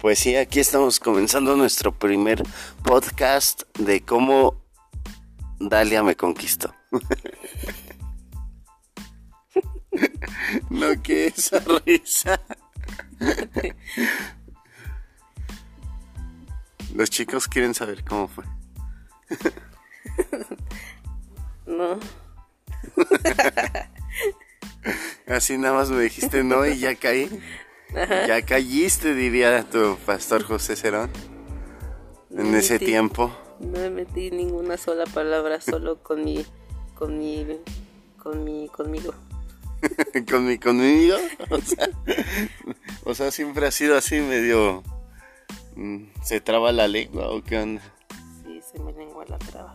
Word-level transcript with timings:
Pues 0.00 0.18
sí, 0.18 0.34
aquí 0.36 0.60
estamos 0.60 1.00
comenzando 1.00 1.56
nuestro 1.56 1.92
primer 1.92 2.42
podcast 2.82 3.62
de 3.78 4.02
cómo 4.02 4.62
Dalia 5.58 6.02
me 6.02 6.16
conquistó. 6.16 6.74
no, 10.70 11.02
que 11.02 11.28
esa 11.28 11.60
risa. 11.84 12.38
Los 16.94 17.08
chicos 17.08 17.48
quieren 17.48 17.72
saber 17.74 18.04
cómo 18.04 18.28
fue. 18.28 18.44
No. 21.66 21.98
Así 25.26 25.58
nada 25.58 25.74
más 25.74 25.90
me 25.90 26.00
dijiste 26.02 26.44
no 26.44 26.64
y 26.66 26.78
ya 26.78 26.94
caí. 26.94 27.28
Ya 27.94 28.42
caíste, 28.42 29.14
diría 29.14 29.64
tu 29.70 29.96
pastor 30.04 30.42
José 30.42 30.76
Cerón. 30.76 31.10
En 32.30 32.54
ese 32.54 32.78
metí- 32.78 32.86
tiempo. 32.86 33.34
No 33.60 33.90
metí 33.90 34.30
ninguna 34.30 34.76
sola 34.76 35.04
palabra, 35.06 35.60
solo 35.60 35.96
con 36.02 36.24
mi, 36.24 36.44
con 36.94 37.18
mi, 37.18 37.46
con 38.22 38.44
mi, 38.44 38.68
conmigo. 38.68 39.14
con 40.30 40.46
mi 40.46 40.58
conmigo. 40.58 41.16
O 41.50 41.60
sea, 41.60 41.88
o 43.04 43.14
sea, 43.14 43.30
siempre 43.30 43.66
ha 43.66 43.70
sido 43.70 43.96
así 43.96 44.20
medio. 44.20 44.82
mm, 45.76 46.04
¿Se 46.22 46.40
traba 46.40 46.72
la 46.72 46.88
lengua 46.88 47.28
o 47.30 47.42
qué 47.42 47.58
onda? 47.58 47.82
Sí, 48.44 48.60
se 48.72 48.78
me 48.80 48.92
lengua 48.92 49.24
la 49.28 49.38
traba. 49.38 49.72